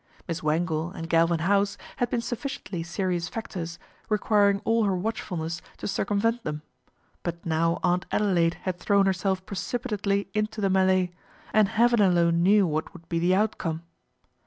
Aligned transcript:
Miss 0.27 0.41
Wangle 0.41 0.89
and 0.89 1.07
Galvin 1.07 1.41
House 1.41 1.77
had 1.97 2.09
been 2.09 2.21
sufficiently 2.21 2.81
serious 2.81 3.27
factors, 3.29 3.77
re 4.09 4.17
quiring 4.17 4.59
all 4.65 4.83
her 4.85 4.95
watchfulness 4.97 5.61
to 5.77 5.87
circumvent 5.87 6.43
them; 6.43 6.63
but 7.21 7.45
now 7.45 7.77
Aunt 7.83 8.07
Adelaide 8.11 8.55
had 8.63 8.79
thrown 8.79 9.05
herself 9.05 9.45
pre 9.45 9.55
cipitately 9.57 10.25
into 10.33 10.59
the 10.59 10.71
melee, 10.71 11.11
and 11.53 11.67
heaven 11.69 12.01
alone 12.01 12.41
knew 12.41 12.65
what 12.65 12.93
would 12.95 13.07
be 13.09 13.19
the 13.19 13.35
outcome 13.35 13.83